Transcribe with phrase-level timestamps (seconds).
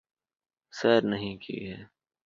[0.73, 1.83] سیر نہیں کی ہے